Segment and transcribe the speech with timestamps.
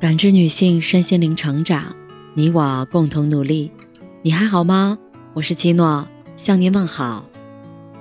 [0.00, 1.94] 感知女性身心灵成长，
[2.32, 3.70] 你我共同努力。
[4.22, 4.98] 你还好吗？
[5.34, 6.08] 我是七诺，
[6.38, 7.26] 向您问好。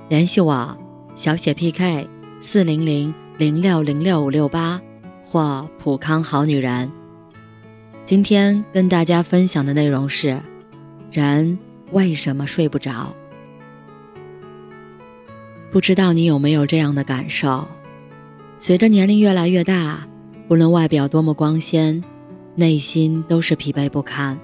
[0.07, 0.77] 联系我，
[1.17, 2.07] 小写 PK
[2.39, 4.79] 四零零零六零六五六八
[5.25, 6.89] 或普康好女人。
[8.05, 10.39] 今天跟大家分享的内容是：
[11.11, 11.59] 人
[11.91, 13.13] 为什么睡不着？
[15.69, 17.67] 不知道你有没有这样的感受？
[18.57, 20.07] 随着年龄越来越大。
[20.49, 22.03] 无论外表多么光鲜，
[22.55, 24.35] 内心都是疲惫不堪。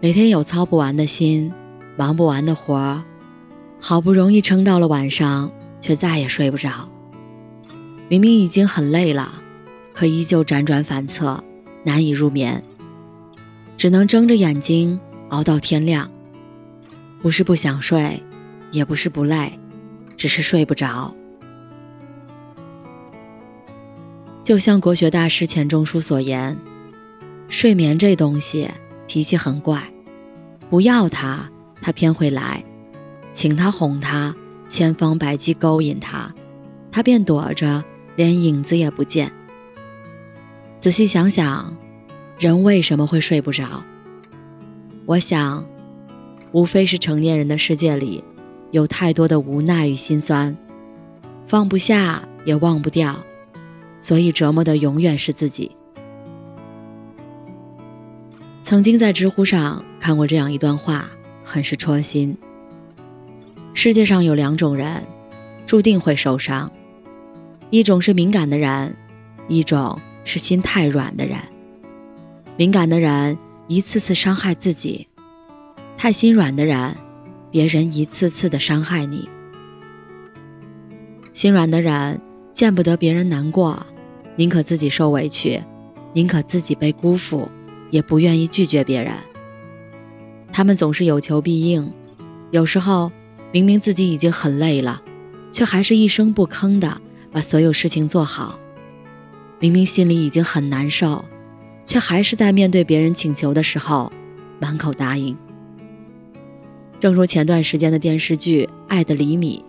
[0.00, 1.52] 每天有操不完的心，
[1.94, 3.04] 忙不完的活儿，
[3.78, 6.88] 好不容易撑到了晚上，却再也睡不着。
[8.08, 9.42] 明明已经很累了，
[9.92, 11.44] 可依旧辗转反侧，
[11.84, 12.64] 难以入眠，
[13.76, 14.98] 只能睁着眼睛
[15.28, 16.10] 熬到天亮。
[17.20, 18.22] 不是不想睡，
[18.72, 19.52] 也不是不累，
[20.16, 21.14] 只是睡不着。
[24.46, 26.56] 就像国学大师钱钟书所言，
[27.48, 28.70] 睡眠这东西
[29.08, 29.82] 脾气很怪，
[30.70, 31.50] 不要他，
[31.82, 32.62] 他偏会来；
[33.32, 34.32] 请他哄他，
[34.68, 36.32] 千方百计勾引他，
[36.92, 37.82] 他便躲着，
[38.14, 39.32] 连影子也不见。
[40.78, 41.76] 仔细想想，
[42.38, 43.82] 人为什么会睡不着？
[45.06, 45.66] 我想，
[46.52, 48.22] 无非是成年人的世界里，
[48.70, 50.56] 有太多的无奈与心酸，
[51.48, 53.26] 放不下也忘不掉。
[54.06, 55.68] 所以折磨的永远是自己。
[58.62, 61.10] 曾经在知乎上看过这样一段话，
[61.42, 62.38] 很是戳心。
[63.74, 65.02] 世界上有两种人，
[65.66, 66.70] 注定会受伤，
[67.70, 68.96] 一种是敏感的人，
[69.48, 71.36] 一种是心太软的人。
[72.56, 75.08] 敏感的人一次次伤害自己，
[75.98, 76.94] 太心软的人，
[77.50, 79.28] 别人一次次的伤害你。
[81.32, 82.20] 心软的人
[82.52, 83.84] 见不得别人难过。
[84.36, 85.62] 宁可自己受委屈，
[86.12, 87.50] 宁可自己被辜负，
[87.90, 89.12] 也不愿意拒绝别人。
[90.52, 91.90] 他们总是有求必应，
[92.50, 93.10] 有时候
[93.52, 95.02] 明明自己已经很累了，
[95.50, 97.00] 却还是一声不吭的
[97.32, 98.58] 把所有事情做好；
[99.58, 101.24] 明明心里已经很难受，
[101.84, 104.12] 却还是在面对别人请求的时候
[104.58, 105.36] 满口答应。
[106.98, 109.64] 正如前段时间的电视剧《爱的厘米》，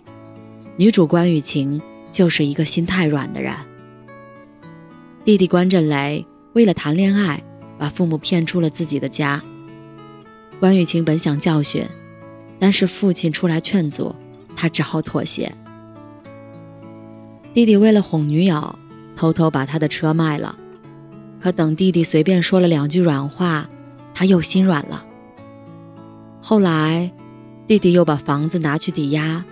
[0.76, 3.54] 女主关雨晴就是一个心太软的人。
[5.28, 7.44] 弟弟关震雷为了谈恋爱，
[7.76, 9.42] 把父母骗出了自己的家。
[10.58, 11.84] 关雨晴本想教训，
[12.58, 14.16] 但是父亲出来劝阻，
[14.56, 15.52] 他只好妥协。
[17.52, 18.78] 弟弟为了哄女友，
[19.14, 20.58] 偷偷把他的车卖了，
[21.42, 23.68] 可等弟弟随便说了两句软话，
[24.14, 25.04] 他又心软了。
[26.40, 27.12] 后来，
[27.66, 29.44] 弟弟又把房子拿去抵押，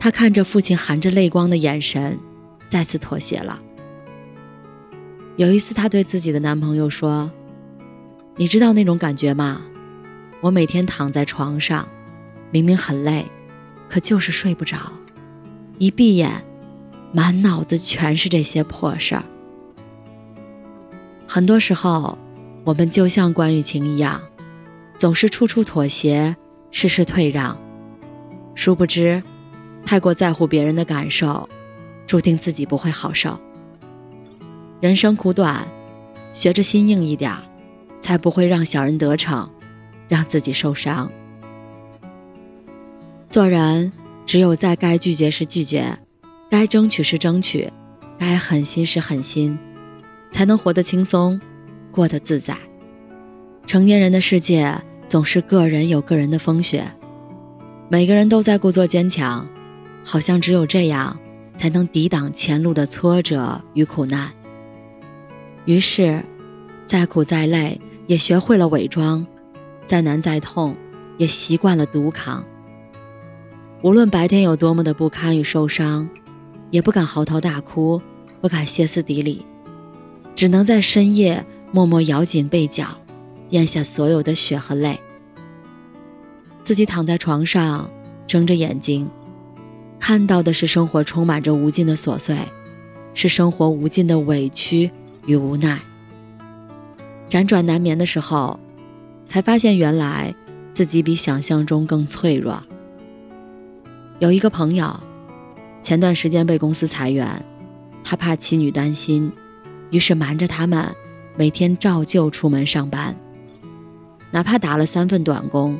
[0.00, 2.18] 他看着父亲含着泪光的眼神，
[2.68, 3.62] 再次妥协了。
[5.36, 7.32] 有一次，她对自己的男朋友说
[8.36, 9.62] ：“你知道那种感觉吗？
[10.42, 11.88] 我每天躺在床上，
[12.50, 13.24] 明明很累，
[13.88, 14.76] 可就是睡不着。
[15.78, 16.44] 一闭眼，
[17.12, 19.24] 满脑子全是这些破事儿。
[21.26, 22.18] 很多时候，
[22.64, 24.20] 我们就像关雨晴一样，
[24.96, 26.36] 总是处处妥协，
[26.70, 27.56] 事事退让。
[28.54, 29.22] 殊不知，
[29.86, 31.48] 太过在乎别人的感受，
[32.06, 33.40] 注定自己不会好受。”
[34.82, 35.64] 人生苦短，
[36.32, 37.32] 学着心硬一点，
[38.00, 39.48] 才不会让小人得逞，
[40.08, 41.08] 让自己受伤。
[43.30, 43.92] 做人
[44.26, 45.96] 只有在该拒绝时拒绝，
[46.50, 47.72] 该争取时争取，
[48.18, 49.56] 该狠心时狠心，
[50.32, 51.40] 才能活得轻松，
[51.92, 52.56] 过得自在。
[53.64, 54.76] 成年人的世界
[55.06, 56.84] 总是个人有个人的风雪，
[57.88, 59.48] 每个人都在故作坚强，
[60.04, 61.16] 好像只有这样
[61.56, 64.32] 才能抵挡前路的挫折与苦难。
[65.64, 66.22] 于是，
[66.84, 69.24] 再苦再累也学会了伪装，
[69.86, 70.76] 再难再痛
[71.18, 72.44] 也习惯了独扛。
[73.82, 76.08] 无论白天有多么的不堪与受伤，
[76.70, 78.00] 也不敢嚎啕大哭，
[78.40, 79.44] 不敢歇斯底里，
[80.34, 82.86] 只能在深夜默默咬紧被角，
[83.50, 84.98] 咽下所有的血和泪。
[86.62, 87.90] 自己躺在床上，
[88.26, 89.08] 睁着眼睛，
[90.00, 92.36] 看到的是生活充满着无尽的琐碎，
[93.14, 94.90] 是生活无尽的委屈。
[95.24, 95.78] 与无奈，
[97.30, 98.58] 辗转难眠的时候，
[99.28, 100.34] 才发现原来
[100.72, 102.60] 自己比想象中更脆弱。
[104.18, 104.98] 有一个朋友，
[105.80, 107.44] 前段时间被公司裁员，
[108.02, 109.32] 他怕妻女担心，
[109.90, 110.92] 于是瞒着他们，
[111.36, 113.16] 每天照旧出门上班，
[114.32, 115.78] 哪怕打了三份短工，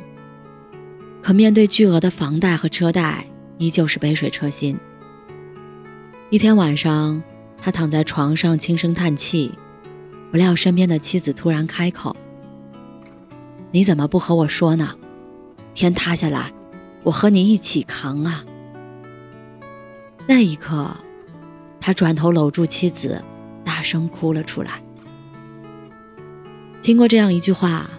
[1.21, 3.25] 可面对巨额的房贷和车贷，
[3.57, 4.77] 依旧是杯水车薪。
[6.29, 7.21] 一天晚上。
[7.63, 9.49] 他躺在床上轻声叹气，
[10.29, 12.13] 不料身边的妻子突然开口
[13.71, 14.93] ：“你怎么不和我说呢？
[15.73, 16.51] 天塌下来，
[17.03, 18.43] 我和你一起扛啊！”
[20.27, 20.89] 那一刻，
[21.79, 23.23] 他转头搂住妻子，
[23.63, 24.83] 大声哭了出来。
[26.81, 27.89] 听过这样一句话：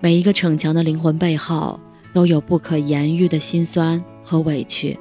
[0.00, 1.78] 每一个逞强的灵魂背后，
[2.14, 4.98] 都有不可言喻的心酸和委屈。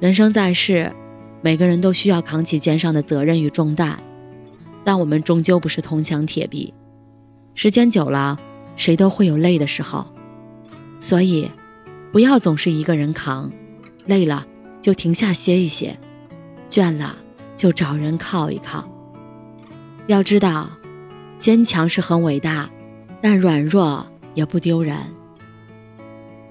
[0.00, 0.92] 人生在世，
[1.42, 3.98] 每个人都需要扛起肩上的责任与重担，
[4.84, 6.72] 但我们终究不是铜墙铁壁，
[7.54, 8.38] 时间久了，
[8.76, 10.06] 谁都会有累的时候。
[10.98, 11.50] 所以，
[12.12, 13.50] 不要总是一个人扛，
[14.06, 14.46] 累了
[14.80, 15.98] 就停下歇一歇，
[16.68, 17.16] 倦了
[17.56, 18.88] 就找人靠一靠。
[20.06, 20.70] 要知道。
[21.38, 22.68] 坚强是很伟大，
[23.22, 24.94] 但软弱也不丢人。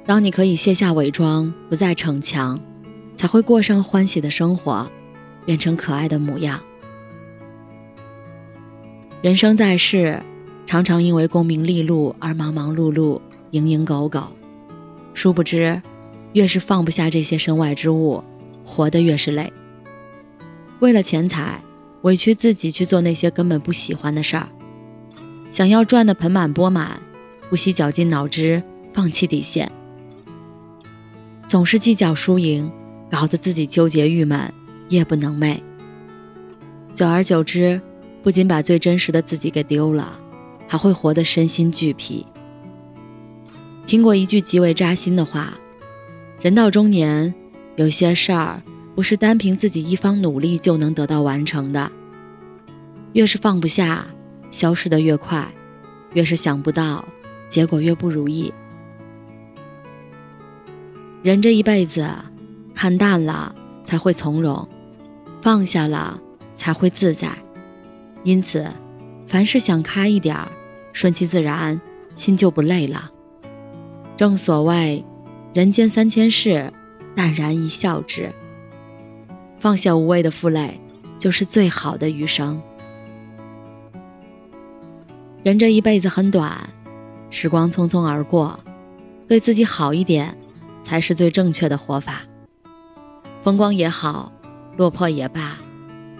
[0.03, 2.59] 当你可以卸下伪装，不再逞强，
[3.19, 4.89] 才会过上欢喜的生活，
[5.45, 6.57] 变成可爱的模样。
[9.21, 10.23] 人生在世，
[10.65, 13.19] 常常因为功名利禄而忙忙碌碌、
[13.51, 14.23] 蝇营狗苟，
[15.13, 15.81] 殊不知，
[16.31, 18.23] 越是放不下这些身外之物，
[18.63, 19.51] 活得越是累。
[20.79, 21.61] 为了钱财，
[22.03, 24.47] 委屈自己去做那些根本不喜欢的事儿。
[25.51, 27.01] 想要赚得盆满钵满，
[27.49, 28.63] 不惜绞尽脑汁，
[28.93, 29.69] 放弃底线，
[31.49, 32.71] 总是计较输赢，
[33.09, 34.53] 搞得自己纠结郁闷，
[34.89, 35.57] 夜不能寐。
[36.93, 37.81] 久而久之，
[38.21, 40.19] 不仅把最真实的自己给丢了，
[40.67, 42.25] 还会活得身心俱疲。
[43.85, 45.53] 听过一句极为扎心的话：
[46.41, 47.33] 人到中年，
[47.75, 48.61] 有些事儿
[48.95, 51.91] 不是单凭自己一方努力就能得到完成的，
[53.13, 54.05] 越是放不下。
[54.51, 55.47] 消失的越快，
[56.13, 57.07] 越是想不到，
[57.47, 58.51] 结果越不如意。
[61.21, 62.09] 人这一辈子，
[62.81, 63.53] 看淡了
[63.83, 64.65] 才会从容，
[65.41, 66.17] 放下了
[66.53, 67.27] 才会自在。
[68.23, 68.65] 因此，
[69.27, 70.47] 凡事想开一点儿，
[70.93, 71.81] 顺其自然，
[72.15, 73.11] 心就不累了。
[74.15, 75.03] 正所谓，
[75.53, 76.71] 人间三千事，
[77.13, 78.33] 淡然一笑之。
[79.57, 80.79] 放下无谓的负累，
[81.17, 82.61] 就是最好的余生。
[85.43, 86.57] 人这一辈子很短，
[87.29, 88.57] 时光匆匆而过，
[89.27, 90.37] 对自己好一点，
[90.81, 92.21] 才是最正确的活法。
[93.41, 94.31] 风光也好，
[94.75, 95.57] 落魄也罢，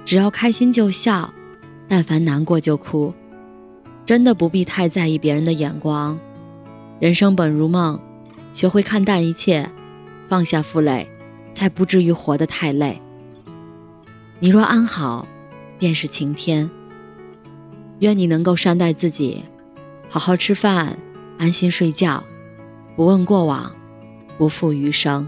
[0.06, 1.34] 只要开心就笑，
[1.88, 3.14] 但凡难过就哭，
[4.06, 6.18] 真的不必太在意别人的眼光。
[7.00, 8.00] 人生本如梦，
[8.54, 9.70] 学会看淡一切，
[10.30, 11.10] 放下负累，
[11.52, 13.02] 才不至于活得太累。
[14.40, 15.28] 你若安好，
[15.78, 16.70] 便是晴天。
[18.00, 19.44] 愿你能够善待自己，
[20.10, 20.98] 好好吃饭，
[21.38, 22.24] 安心睡觉，
[22.96, 23.70] 不问过往，
[24.38, 25.28] 不负余生。